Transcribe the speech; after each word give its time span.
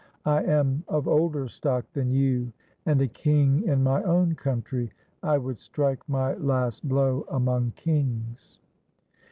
I 0.25 0.41
am 0.41 0.83
of 0.87 1.07
older 1.07 1.47
stock 1.47 1.85
than 1.93 2.09
you, 2.09 2.51
and 2.87 2.99
a 3.03 3.07
king 3.07 3.67
in 3.67 3.83
my 3.83 4.01
own 4.01 4.33
country. 4.33 4.89
I 5.21 5.37
would 5.37 5.59
strike 5.59 6.01
my 6.09 6.33
last 6.33 6.89
blow 6.89 7.27
among 7.29 7.73
kings." 7.75 8.57